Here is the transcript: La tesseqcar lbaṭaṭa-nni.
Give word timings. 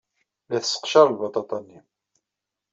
La 0.49 0.59
tesseqcar 0.61 1.07
lbaṭaṭa-nni. 1.09 1.79